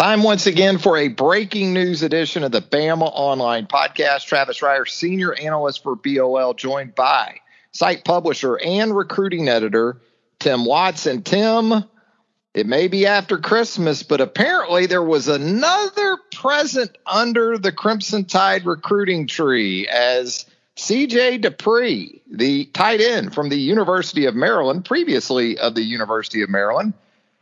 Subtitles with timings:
[0.00, 4.24] Time once again for a breaking news edition of the Bama Online Podcast.
[4.24, 7.36] Travis Reier, senior analyst for BOL, joined by
[7.72, 10.00] site publisher and recruiting editor
[10.38, 11.22] Tim Watson.
[11.22, 11.84] Tim,
[12.54, 18.64] it may be after Christmas, but apparently there was another present under the Crimson Tide
[18.64, 25.74] recruiting tree as CJ Dippre, the tight end from the University of Maryland, previously of
[25.74, 26.94] the University of Maryland,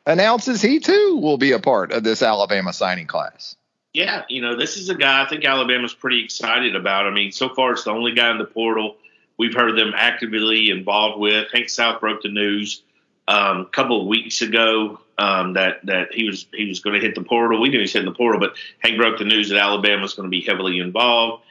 [0.09, 3.55] announces he too will be a part of this Alabama signing class.
[3.93, 7.07] Yeah, you know, this is a guy I think Alabama's pretty excited about.
[7.07, 8.97] I mean, so far it's the only guy in the portal
[9.37, 11.49] we've heard them actively involved with.
[11.53, 12.83] Hank South broke the news
[13.29, 17.05] um, a couple of weeks ago um, that that he was he was going to
[17.05, 17.61] hit the portal.
[17.61, 20.15] We knew he was hitting the portal, but Hank broke the news that Alabama was
[20.15, 21.45] going to be heavily involved.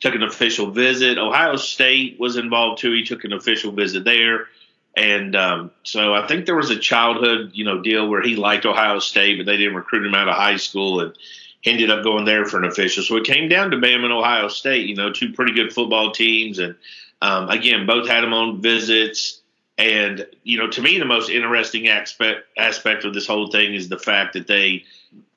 [0.00, 1.18] Took an official visit.
[1.18, 2.92] Ohio State was involved too.
[2.92, 4.46] He took an official visit there.
[4.96, 8.66] And um, so I think there was a childhood, you know, deal where he liked
[8.66, 11.14] Ohio State, but they didn't recruit him out of high school, and
[11.60, 13.02] he ended up going there for an official.
[13.02, 16.10] So it came down to Bama and Ohio State, you know, two pretty good football
[16.10, 16.74] teams, and
[17.22, 19.40] um, again, both had them on visits.
[19.78, 23.88] And you know, to me, the most interesting aspect aspect of this whole thing is
[23.88, 24.84] the fact that they,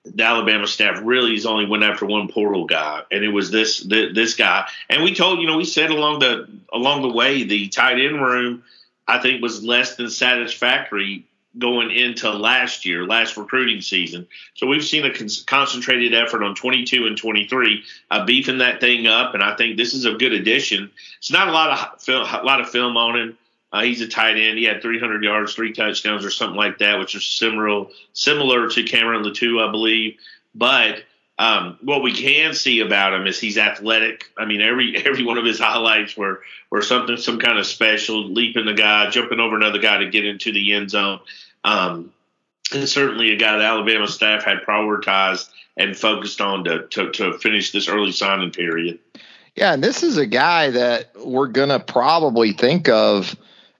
[0.03, 3.79] the Alabama staff, really is only went after one portal guy, and it was this
[3.79, 4.67] this guy.
[4.89, 8.21] And we told, you know, we said along the along the way, the tight end
[8.21, 8.63] room
[9.07, 11.25] I think was less than satisfactory
[11.57, 14.27] going into last year, last recruiting season.
[14.55, 19.05] So we've seen a con- concentrated effort on 22 and 23, uh, beefing that thing
[19.05, 20.89] up, and I think this is a good addition.
[21.19, 23.37] It's not a lot of film, a lot of film on him.
[23.71, 24.57] Uh, he's a tight end.
[24.57, 28.83] He had 300 yards, three touchdowns, or something like that, which is similar similar to
[28.83, 30.17] Cameron Latu, I believe.
[30.55, 31.03] But
[31.39, 34.25] um, what we can see about him is he's athletic.
[34.37, 38.25] I mean, every every one of his highlights were were something, some kind of special,
[38.29, 41.19] leaping the guy, jumping over another guy to get into the end zone.
[41.63, 42.13] Um,
[42.73, 47.37] and certainly a guy that Alabama staff had prioritized and focused on to, to, to
[47.37, 48.99] finish this early signing period.
[49.55, 53.35] Yeah, and this is a guy that we're going to probably think of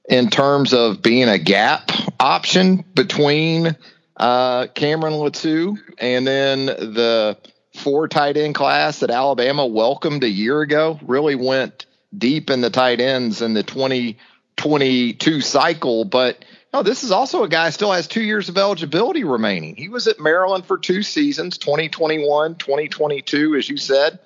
[0.07, 3.75] in terms of being a gap option between
[4.17, 7.37] uh, Cameron Latu, and then the
[7.75, 11.85] four tight end class that Alabama welcomed a year ago really went
[12.15, 16.05] deep in the tight ends in the 2022 cycle.
[16.05, 19.75] But no, this is also a guy still has two years of eligibility remaining.
[19.75, 24.19] He was at Maryland for two seasons, 2021, 2022, as you said.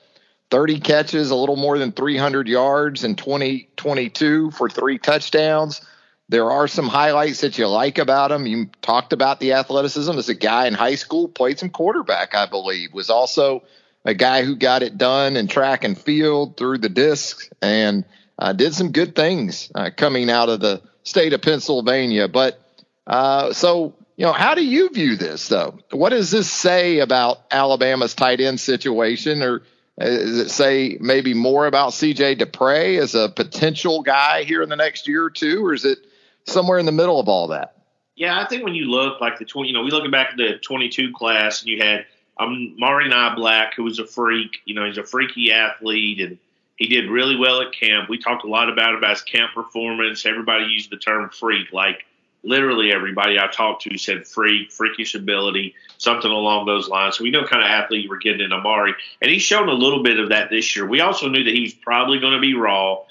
[0.49, 5.81] 30 catches, a little more than 300 yards in 2022 for three touchdowns.
[6.29, 8.45] There are some highlights that you like about him.
[8.45, 12.47] You talked about the athleticism as a guy in high school, played some quarterback, I
[12.47, 13.63] believe, was also
[14.03, 18.03] a guy who got it done in track and field through the discs and
[18.37, 22.27] uh, did some good things uh, coming out of the state of Pennsylvania.
[22.27, 22.59] But
[23.05, 25.79] uh, so, you know, how do you view this, though?
[25.91, 29.41] What does this say about Alabama's tight end situation?
[29.41, 29.63] Or
[29.99, 34.69] uh, does it say maybe more about CJ Dippre as a potential guy here in
[34.69, 35.66] the next year or two?
[35.66, 35.99] Or is it
[36.47, 37.75] somewhere in the middle of all that.
[38.16, 40.38] Yeah, I think when you look like the twenty, you know, we looking back at
[40.38, 42.06] the twenty-two class, and you had
[42.38, 44.58] um, Mari Niblack, who was a freak.
[44.66, 46.40] You know, he's a freaky athlete, and
[46.78, 48.09] he did really well at camp.
[48.09, 50.25] We talked a lot about about his camp performance.
[50.25, 52.06] Everybody used the term freak, like
[52.44, 57.18] literally everybody I talked to said freak, freakish ability, something along those lines.
[57.18, 59.74] So we know kind of athlete you were getting in Amari, and he's shown a
[59.74, 60.85] little bit of that this year.
[60.85, 63.03] We also knew that he was probably going to be raw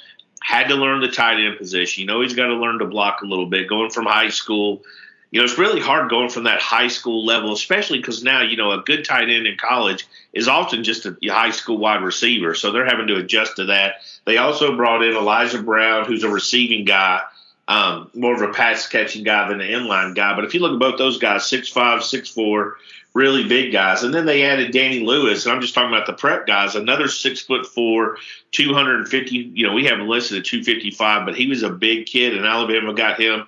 [0.43, 2.03] had to learn the tight end position.
[2.03, 3.69] You know, he's got to learn to block a little bit.
[3.69, 4.83] Going from high school,
[5.31, 8.57] you know, it's really hard going from that high school level, especially because now, you
[8.57, 12.55] know, a good tight end in college is often just a high school wide receiver.
[12.55, 13.97] So they're having to adjust to that.
[14.25, 17.23] They also brought in Elijah Brown, who's a receiving guy,
[17.69, 20.35] um, more of a pass catching guy than an inline guy.
[20.37, 22.77] But if you look at both those guys, six five, six four,
[23.17, 24.03] really big guys.
[24.03, 27.09] And then they added Danny Lewis, and I'm just talking about the prep guys, another
[27.09, 28.19] six foot four,
[28.53, 29.35] 250.
[29.55, 32.45] You know, we have him listed at 255, but he was a big kid, and
[32.45, 33.47] Alabama got him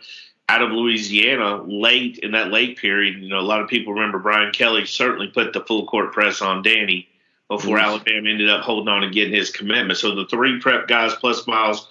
[0.48, 3.22] out of Louisiana late in that late period.
[3.22, 6.40] You know, a lot of people remember Brian Kelly certainly put the full court press
[6.40, 7.06] on Danny
[7.50, 7.86] before mm-hmm.
[7.86, 9.98] Alabama ended up holding on and getting his commitment.
[9.98, 11.86] So the three prep guys plus Miles.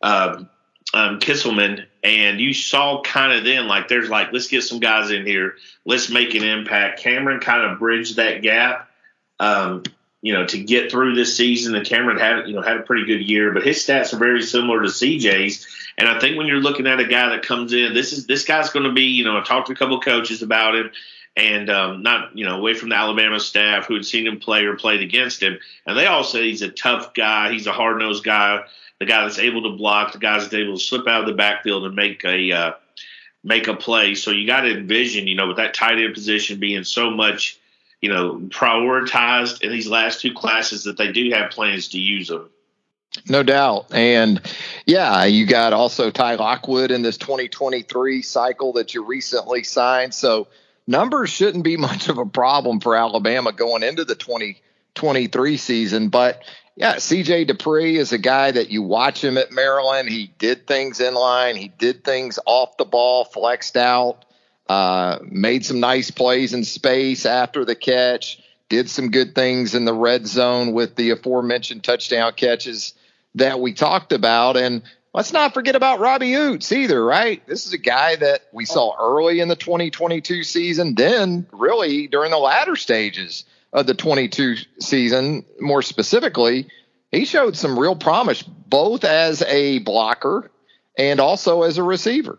[0.00, 0.44] Uh,
[0.94, 5.10] um, Kitselman, and you saw kind of then like there's like let's get some guys
[5.10, 5.54] in here,
[5.84, 7.00] let's make an impact.
[7.00, 8.88] Cameron kind of bridged that gap,
[9.38, 9.82] um,
[10.22, 11.74] you know, to get through this season.
[11.74, 14.42] And Cameron had you know had a pretty good year, but his stats are very
[14.42, 15.66] similar to CJ's.
[15.98, 18.44] And I think when you're looking at a guy that comes in, this is this
[18.44, 20.90] guy's going to be you know I talked to a couple coaches about him.
[21.36, 24.64] And um, not, you know, away from the Alabama staff who had seen him play
[24.64, 25.56] or played against him,
[25.86, 27.52] and they all say he's a tough guy.
[27.52, 28.64] He's a hard nosed guy
[28.98, 31.34] the guy that's able to block, the guy that's able to slip out of the
[31.34, 32.72] backfield and make a uh,
[33.44, 34.14] make a play.
[34.14, 37.58] So you got to envision, you know, with that tight end position being so much,
[38.00, 42.28] you know, prioritized in these last two classes that they do have plans to use
[42.28, 42.50] them.
[43.28, 43.86] No doubt.
[43.92, 44.40] And
[44.86, 50.14] yeah, you got also Ty Lockwood in this 2023 cycle that you recently signed.
[50.14, 50.48] So
[50.86, 56.08] numbers shouldn't be much of a problem for Alabama going into the 2023 season.
[56.08, 56.42] But
[56.78, 60.08] yeah, CJ Dippre is a guy that you watch him at Maryland.
[60.08, 64.24] He did things in line, he did things off the ball, flexed out,
[64.68, 69.86] uh, made some nice plays in space after the catch, did some good things in
[69.86, 72.94] the red zone with the aforementioned touchdown catches
[73.34, 74.56] that we talked about.
[74.56, 74.82] And
[75.12, 77.44] let's not forget about Robbie Ouzts either, right?
[77.48, 82.30] This is a guy that we saw early in the 2022 season, then really during
[82.30, 83.42] the latter stages
[83.72, 86.68] of the 22 season, more specifically,
[87.10, 90.50] he showed some real promise both as a blocker
[90.96, 92.38] and also as a receiver.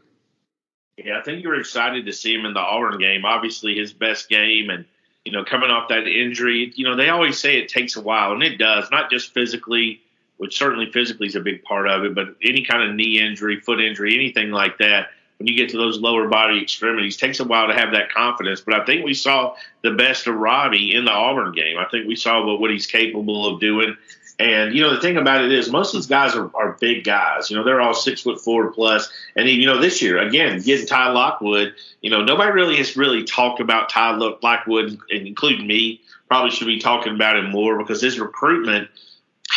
[0.97, 3.23] Yeah, I think you were excited to see him in the Auburn game.
[3.25, 4.85] Obviously, his best game, and
[5.23, 8.33] you know, coming off that injury, you know, they always say it takes a while,
[8.33, 8.91] and it does.
[8.91, 10.01] Not just physically,
[10.37, 13.61] which certainly physically is a big part of it, but any kind of knee injury,
[13.61, 15.09] foot injury, anything like that
[15.39, 17.17] when you get to those lower body extremities.
[17.17, 20.35] Takes a while to have that confidence, but I think we saw the best of
[20.35, 21.77] Robbie in the Auburn game.
[21.77, 23.97] I think we saw what, what he's capable of doing.
[24.37, 27.03] And you know the thing about it is most of these guys are, are big
[27.03, 27.49] guys.
[27.49, 29.09] You know they're all six foot four plus.
[29.35, 31.73] And you know this year again getting Ty Lockwood.
[32.01, 36.01] You know nobody really has really talked about Ty Lockwood, including me.
[36.29, 38.87] Probably should be talking about him more because his recruitment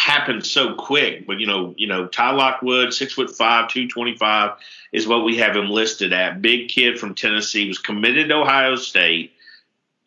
[0.03, 1.27] happened so quick.
[1.27, 4.59] But you know, you know, Ty Lockwood, six foot five, two twenty five,
[4.93, 6.43] is what we have him listed at.
[6.43, 9.33] Big kid from Tennessee, was committed to Ohio State.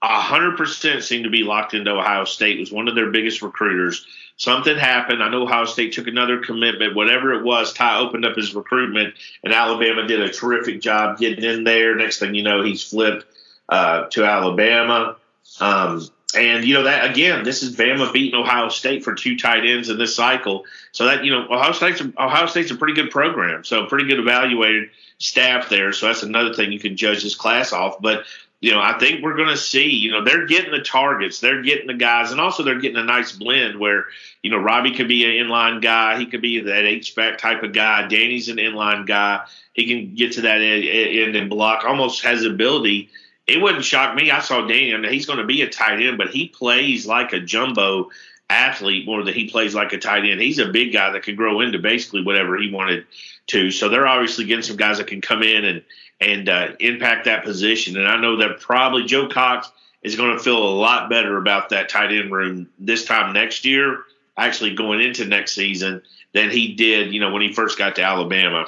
[0.04, 2.60] hundred percent seemed to be locked into Ohio State.
[2.60, 4.06] Was one of their biggest recruiters.
[4.38, 5.24] Something happened.
[5.24, 6.94] I know Ohio State took another commitment.
[6.94, 9.14] Whatever it was, Ty opened up his recruitment,
[9.46, 11.96] and Alabama did a terrific job getting in there.
[11.96, 13.26] Next thing you know, he's flipped
[13.70, 15.16] uh, to Alabama.
[15.62, 16.02] Um,
[16.36, 19.90] and you know that again, this is Bama beating Ohio State for two tight ends
[19.90, 20.66] in this cycle.
[20.92, 24.08] So that you know Ohio State's a, Ohio State's a pretty good program, so pretty
[24.08, 25.94] good evaluated staff there.
[25.94, 28.02] So that's another thing you can judge this class off.
[28.02, 28.26] But
[28.62, 31.62] you know I think we're going to see you know they're getting the targets, they're
[31.62, 34.06] getting the guys, and also they're getting a nice blend where
[34.42, 37.64] you know Robbie could be an inline guy, he could be that H back type
[37.64, 38.08] of guy.
[38.08, 41.84] Danny's an inline guy, he can get to that end and block.
[41.86, 43.10] Almost has ability
[43.48, 44.32] it wouldn't shock me.
[44.32, 45.08] I saw Daniel.
[45.08, 48.10] He's going to be a tight end, but he plays like a jumbo
[48.50, 50.42] athlete more than he plays like a tight end.
[50.42, 53.06] He's a big guy that can grow into basically whatever he wanted
[53.48, 53.72] to.
[53.72, 55.84] So they're obviously getting some guys that can come in and
[56.22, 57.98] and uh, impact that position.
[57.98, 59.70] And I know that probably Joe Cox
[60.02, 63.66] is going to feel a lot better about that tight end room this time next
[63.66, 64.04] year,
[64.38, 66.02] actually going into next season,
[66.34, 68.66] than he did, you know, when he first got to Alabama.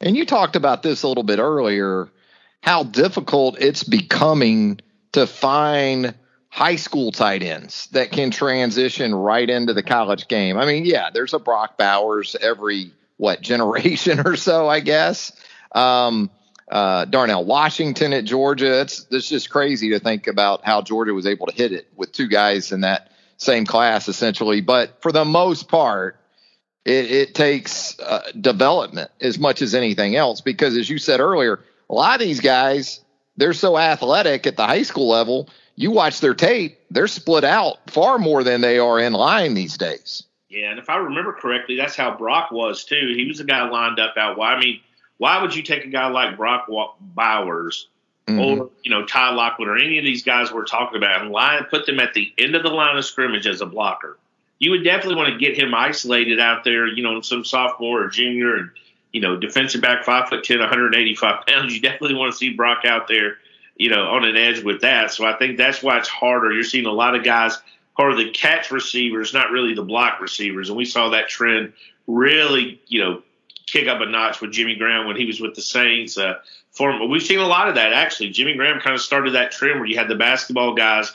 [0.00, 2.08] And you talked about this a little bit earlier
[2.62, 4.80] how difficult it's becoming
[5.12, 6.14] to find
[6.48, 10.58] high school tight ends that can transition right into the college game.
[10.58, 15.32] I mean, yeah, there's a Brock Bowers every what generation or so, I guess.
[15.72, 16.30] Um,
[16.70, 18.80] uh, Darnell Washington at Georgia.
[18.80, 22.12] It's it's just crazy to think about how Georgia was able to hit it with
[22.12, 24.60] two guys in that same class, essentially.
[24.60, 26.20] But for the most part,
[26.84, 31.60] it, it takes uh, development as much as anything else because, as you said earlier,
[31.90, 33.00] a lot of these guys,
[33.36, 35.48] they're so athletic at the high school level.
[35.76, 39.76] You watch their tape, they're split out far more than they are in line these
[39.76, 40.24] days.
[40.48, 43.12] Yeah, and if I remember correctly, that's how Brock was too.
[43.14, 44.56] He was a guy lined up out wide.
[44.56, 44.80] I mean,
[45.18, 46.68] why would you take a guy like Brock
[47.00, 47.88] Bowers
[48.26, 48.40] mm-hmm.
[48.40, 51.64] or you know Ty Lockwood or any of these guys we're talking about and line
[51.70, 54.18] put them at the end of the line of scrimmage as a blocker?
[54.58, 58.08] You would definitely want to get him isolated out there, you know, some sophomore or
[58.08, 58.70] junior, and
[59.12, 61.74] you know, defensive back, five foot ten, 185 pounds.
[61.74, 63.36] You definitely want to see Brock out there,
[63.76, 65.10] you know, on an edge with that.
[65.12, 66.52] So I think that's why it's harder.
[66.52, 67.56] You're seeing a lot of guys
[67.96, 70.68] who are the catch receivers, not really the block receivers.
[70.68, 71.72] And we saw that trend
[72.06, 73.22] really, you know,
[73.66, 76.16] kick up a notch with Jimmy Graham when he was with the Saints.
[76.16, 76.34] Uh,
[76.70, 78.30] for, we've seen a lot of that actually.
[78.30, 81.12] Jimmy Graham kind of started that trend where you had the basketball guys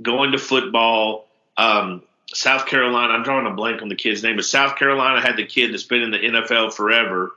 [0.00, 1.28] going to football.
[1.56, 3.12] Um, South Carolina.
[3.12, 5.84] I'm drawing a blank on the kid's name, but South Carolina had the kid that's
[5.84, 7.36] been in the NFL forever.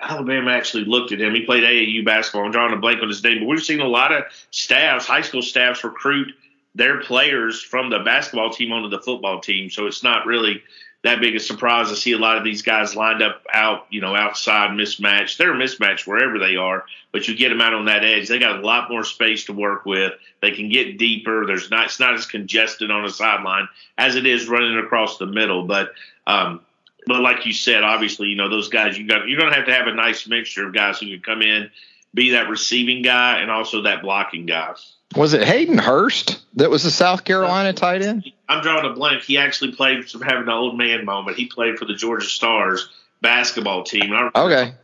[0.00, 1.34] Alabama actually looked at him.
[1.34, 2.44] He played AAU basketball.
[2.44, 5.20] I'm drawing a blank on his name, but we've seen a lot of staffs, high
[5.20, 6.34] school staffs, recruit
[6.74, 9.68] their players from the basketball team onto the football team.
[9.68, 10.62] So it's not really
[11.02, 14.00] that big a surprise to see a lot of these guys lined up out, you
[14.00, 15.38] know, outside mismatched.
[15.38, 18.28] They're mismatched wherever they are, but you get them out on that edge.
[18.28, 20.12] They got a lot more space to work with.
[20.42, 21.46] They can get deeper.
[21.46, 25.26] There's not it's not as congested on the sideline as it is running across the
[25.26, 25.66] middle.
[25.66, 25.92] But
[26.26, 26.60] um,
[27.06, 29.74] but like you said, obviously, you know, those guys you got you're gonna have to
[29.74, 31.70] have a nice mixture of guys who can come in,
[32.14, 34.74] be that receiving guy and also that blocking guy.
[35.16, 38.30] Was it Hayden Hurst that was the South Carolina tight end?
[38.48, 39.22] I'm drawing a blank.
[39.22, 41.36] He actually played from having an old man moment.
[41.36, 42.88] He played for the Georgia Stars
[43.20, 44.12] basketball team.
[44.34, 44.74] okay.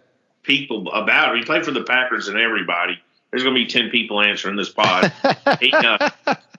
[0.42, 1.38] People about him.
[1.38, 3.00] He played for the Packers and everybody.
[3.30, 5.12] There's going to be ten people answering this pod.
[5.60, 6.10] he, uh,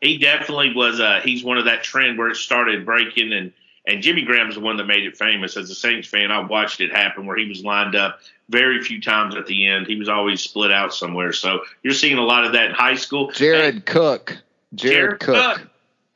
[0.02, 1.00] he definitely was.
[1.00, 3.54] Uh, he's one of that trend where it started breaking and
[3.86, 5.56] and Jimmy Graham's the one that made it famous.
[5.56, 9.02] As a Saints fan, I watched it happen where he was lined up very few
[9.02, 9.88] times at the end.
[9.88, 11.34] He was always split out somewhere.
[11.34, 13.32] So you're seeing a lot of that in high school.
[13.32, 14.38] Jared and, Cook.
[14.74, 15.58] Jared, Jared Cook.
[15.58, 15.70] Cook.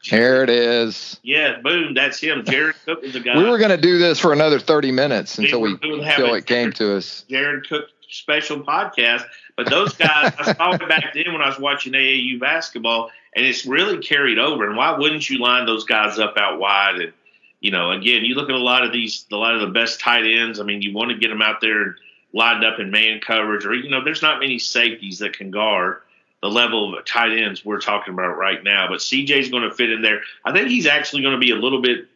[0.09, 1.19] There it is.
[1.21, 2.43] Yeah, boom, that's him.
[2.43, 3.38] Jared Cook is the guy.
[3.38, 6.47] We were going to do this for another 30 minutes until we, we until it
[6.47, 7.23] came to us.
[7.29, 9.23] Jared Cook special podcast.
[9.55, 13.45] But those guys, I saw it back then when I was watching AAU basketball, and
[13.45, 14.67] it's really carried over.
[14.67, 17.13] And why wouldn't you line those guys up out wide and
[17.61, 20.00] you know, again, you look at a lot of these, a lot of the best
[20.00, 20.59] tight ends.
[20.59, 21.95] I mean, you want to get them out there
[22.33, 26.01] lined up in man coverage, or you know, there's not many safeties that can guard
[26.41, 28.88] the level of tight ends we're talking about right now.
[28.88, 30.21] But CJ's going to fit in there.
[30.43, 32.07] I think he's actually going to be a little bit,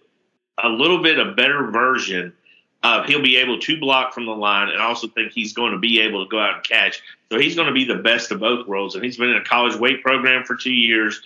[0.61, 2.33] a little bit a better version
[2.83, 5.73] of he'll be able to block from the line, and I also think he's going
[5.73, 7.01] to be able to go out and catch.
[7.31, 8.95] So he's going to be the best of both worlds.
[8.95, 11.21] And he's been in a college weight program for two years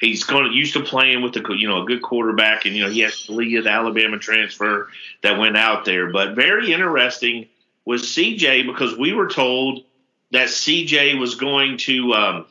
[0.00, 2.84] he's going to, used to playing with the you know a good quarterback, and you
[2.84, 4.88] know he has lead the Alabama transfer
[5.22, 6.10] that went out there.
[6.10, 7.48] But very interesting
[7.88, 9.82] was CJ because we were told
[10.30, 12.46] that CJ was going to um,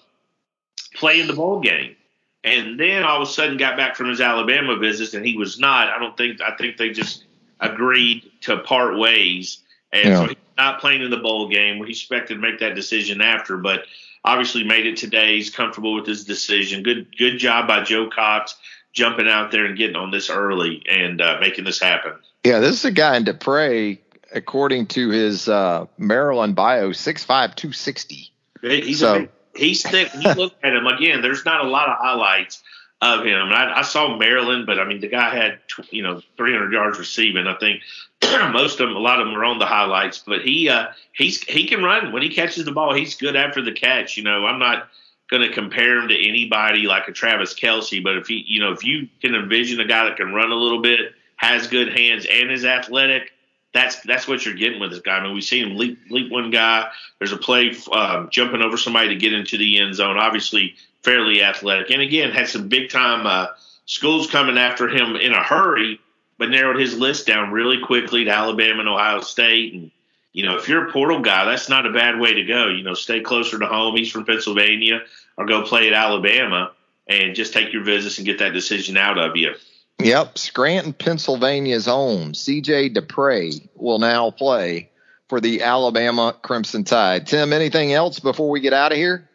[0.95, 1.95] play in the bowl game,
[2.43, 5.59] and then all of a sudden got back from his Alabama visit, and he was
[5.59, 5.89] not.
[5.89, 7.23] I don't think I think they just
[7.59, 9.59] agreed to part ways,
[9.93, 10.19] and yeah.
[10.21, 11.77] so he's not playing in the bowl game.
[11.77, 13.83] We expected to make that decision after, but
[14.25, 15.35] obviously made it today.
[15.35, 16.81] He's comfortable with his decision.
[16.81, 18.55] Good good job by Joe Cox
[18.91, 22.13] jumping out there and getting on this early and uh, making this happen.
[22.43, 23.99] Yeah, this is a guy in Dippre,
[24.37, 28.31] according to his uh, Maryland bio, 6'5", 260.
[28.61, 29.29] He's so, a,
[29.59, 30.09] he's thick.
[30.19, 31.21] You look at him again.
[31.21, 32.63] There's not a lot of highlights
[33.01, 33.49] of him.
[33.51, 35.59] I, I, saw Maryland, but I mean the guy had
[35.91, 37.45] you know 300 yards receiving.
[37.45, 37.81] I think
[38.51, 41.43] most of them, a lot of them are on the highlights, but he uh, he's
[41.43, 42.93] he can run when he catches the ball.
[42.93, 44.17] He's good after the catch.
[44.17, 44.89] You know, I'm not
[45.29, 48.71] going to compare him to anybody like a Travis Kelce, but if he, you know,
[48.71, 52.25] if you can envision a guy that can run a little bit, has good hands,
[52.31, 53.31] and is athletic,
[53.77, 55.17] that's that's what you're getting with this guy.
[55.17, 56.89] I mean, we've seen him leap leap one guy.
[57.19, 60.17] There's a play um, jumping over somebody to get into the end zone.
[60.17, 63.47] Obviously, fairly athletic, and again had some big time uh,
[63.85, 65.99] schools coming after him in a hurry
[66.37, 69.73] but narrowed his list down really quickly to Alabama and Ohio State.
[69.73, 69.91] And,
[70.33, 72.67] you know, if you're a portal guy, that's not a bad way to go.
[72.67, 73.95] You know, stay closer to home.
[73.95, 75.01] He's from Pennsylvania
[75.37, 76.71] or go play at Alabama
[77.07, 79.55] and just take your visits and get that decision out of you.
[79.99, 80.37] Yep.
[80.37, 84.89] Scranton, Pennsylvania's own CJ Dippre will now play
[85.27, 87.27] for the Alabama Crimson Tide.
[87.27, 89.27] Tim, anything else before we get out of here?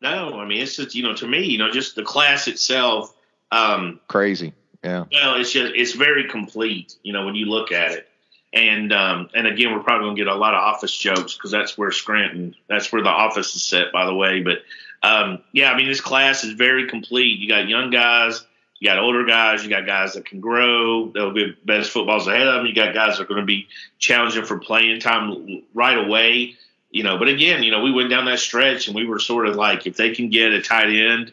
[0.00, 3.14] No, I mean, it's just, you know, to me, you know, just the class itself.
[3.50, 4.52] Um, Crazy
[4.84, 5.04] yeah.
[5.10, 8.08] Well, it's just it's very complete, you know, when you look at it.
[8.52, 11.76] And um, and again, we're probably gonna get a lot of office jokes because that's
[11.76, 14.42] where Scranton, that's where the office is set, by the way.
[14.42, 14.58] But
[15.02, 17.38] um, yeah, I mean, this class is very complete.
[17.38, 18.44] You got young guys,
[18.78, 21.08] you got older guys, you got guys that can grow.
[21.08, 22.66] There'll be best footballs ahead of them.
[22.66, 26.56] You got guys that are going to be challenging for playing time right away.
[26.90, 29.48] You know, but again, you know, we went down that stretch and we were sort
[29.48, 31.32] of like, if they can get a tight end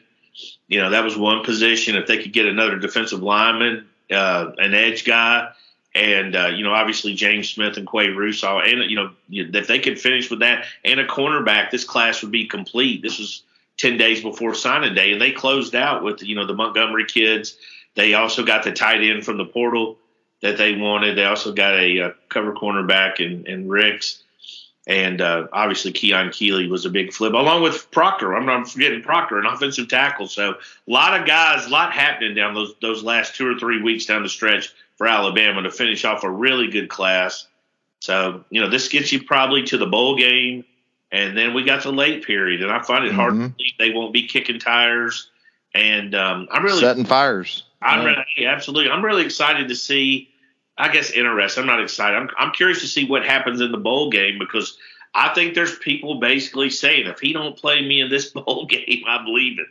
[0.67, 1.95] you know, that was one position.
[1.95, 5.51] If they could get another defensive lineman, uh, an edge guy,
[5.93, 9.79] and uh, you know, obviously James Smith and Qua Russaw, and you know, if they
[9.79, 13.01] could finish with that and a cornerback, this class would be complete.
[13.01, 13.43] This was
[13.81, 17.57] ten days before signing day, and they closed out with you know the Montgomery kids.
[17.95, 19.97] They also got the tight end from the portal
[20.41, 21.17] that they wanted.
[21.17, 24.23] They also got a, a cover cornerback and and Ricks
[24.87, 28.35] and uh, obviously Keon Keeley was a big flip, along with Proctor.
[28.35, 30.27] I'm not forgetting Proctor, an offensive tackle.
[30.27, 33.81] So a lot of guys, a lot happening down those those last two or three
[33.81, 37.47] weeks down the stretch for Alabama to finish off a really good class.
[37.99, 40.65] So you know this gets you probably to the bowl game,
[41.11, 43.15] and then we got the late period, and I find it mm-hmm.
[43.15, 45.29] hard to believe they won't be kicking tires.
[45.73, 47.63] And um, I'm really setting fires.
[47.81, 48.23] I'm yeah.
[48.37, 48.91] really absolutely.
[48.91, 50.31] I'm really excited to see
[50.81, 51.61] I guess interested.
[51.61, 52.17] I'm not excited.
[52.17, 54.77] I'm, I'm curious to see what happens in the bowl game because
[55.13, 59.03] I think there's people basically saying if he don't play me in this bowl game,
[59.07, 59.67] I believe it.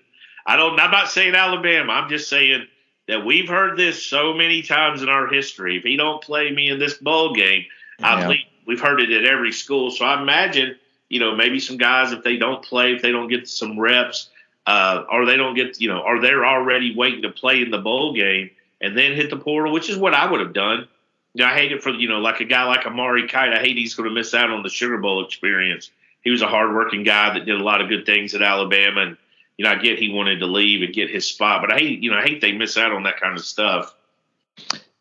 [0.46, 0.78] I don't.
[0.78, 1.92] I'm not saying Alabama.
[1.92, 2.66] I'm just saying
[3.08, 5.78] that we've heard this so many times in our history.
[5.78, 7.64] If he don't play me in this bowl game,
[7.98, 8.14] yeah.
[8.14, 9.90] I believe we've heard it at every school.
[9.90, 10.76] So I imagine,
[11.10, 14.30] you know, maybe some guys if they don't play, if they don't get some reps,
[14.66, 17.78] uh, or they don't get, you know, or they're already waiting to play in the
[17.78, 18.50] bowl game
[18.80, 20.88] and then hit the portal, which is what I would have done.
[21.34, 23.52] You know, I hate it for you know, like a guy like Amari Kight.
[23.52, 25.90] I hate he's going to miss out on the Sugar Bowl experience.
[26.22, 29.16] He was a hardworking guy that did a lot of good things at Alabama, and
[29.56, 32.02] you know, I get he wanted to leave and get his spot, but I hate
[32.02, 33.94] you know, I hate they miss out on that kind of stuff.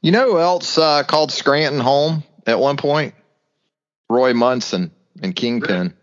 [0.01, 3.13] You know who else uh, called Scranton home at one point?
[4.10, 5.94] Roy Munson and Kingpin.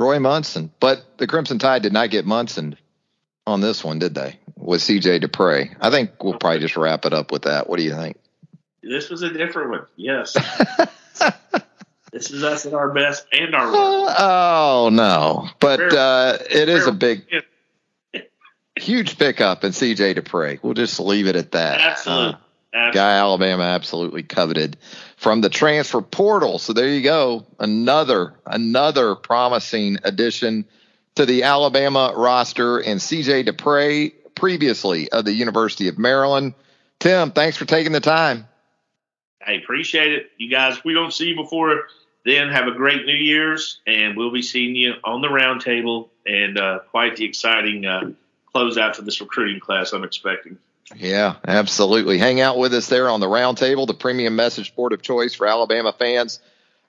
[0.00, 2.74] Roy Munson, but the Crimson Tide did not get Munson
[3.46, 4.38] on this one, did they?
[4.56, 5.76] With CJ Dippre.
[5.78, 7.68] I think we'll probably just wrap it up with that.
[7.68, 8.16] What do you think?
[8.82, 9.86] This was a different one.
[9.96, 10.32] Yes.
[12.12, 14.16] this is us at our best and our worst.
[14.18, 17.26] oh no, but uh, it is a big,
[18.76, 20.60] huge pickup in CJ Dippre.
[20.62, 21.78] We'll just leave it at that.
[21.78, 22.34] Absolutely.
[22.34, 22.36] Uh,
[22.72, 22.98] Absolutely.
[22.98, 24.76] Guy Alabama absolutely coveted
[25.16, 26.58] from the transfer portal.
[26.58, 30.66] So there you go, another another promising addition
[31.16, 36.54] to the Alabama roster and CJ Dippre previously of the University of Maryland.
[37.00, 38.46] Tim, thanks for taking the time.
[39.44, 40.30] I appreciate it.
[40.38, 41.88] You guys, we don't see you before
[42.24, 42.50] then.
[42.50, 46.80] Have a great New Year's, and we'll be seeing you on the roundtable and uh,
[46.90, 48.12] quite the exciting uh,
[48.54, 50.58] closeout to this recruiting class I'm expecting.
[50.96, 52.18] Yeah, absolutely.
[52.18, 55.46] Hang out with us there on the roundtable, the premium message board of choice for
[55.46, 56.40] Alabama fans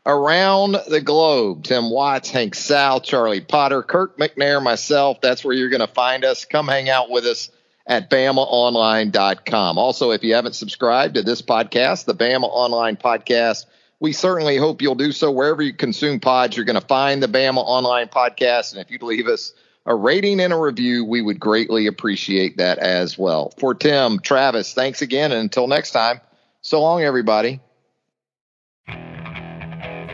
[0.06, 1.64] around the globe.
[1.64, 5.22] Tim Watts, Hank South, Charlie Potter, Kirk McNair, myself.
[5.22, 6.46] That's where you're going to find us.
[6.46, 7.50] Come hang out with us
[7.86, 9.78] at BamaOnline.com.
[9.78, 13.66] Also, if you haven't subscribed to this podcast, the Bama Online Podcast,
[14.00, 16.56] we certainly hope you'll do so wherever you consume pods.
[16.56, 18.72] You're going to find the Bama Online Podcast.
[18.72, 19.54] And if you'd leave us
[19.86, 23.52] a rating and a review, we would greatly appreciate that as well.
[23.58, 25.32] For Tim, Travis, thanks again.
[25.32, 26.22] And until next time,
[26.62, 27.60] so long, everybody.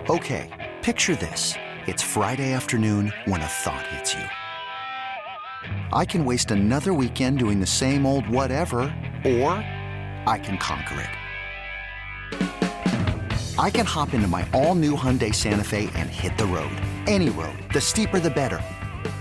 [0.10, 1.54] Okay, picture this.
[1.86, 4.24] It's Friday afternoon when a thought hits you.
[5.92, 8.80] I can waste another weekend doing the same old whatever,
[9.26, 9.52] or
[10.26, 11.10] I can conquer it.
[13.60, 16.72] I can hop into my all new Hyundai Santa Fe and hit the road.
[17.08, 17.58] Any road.
[17.74, 18.62] The steeper, the better.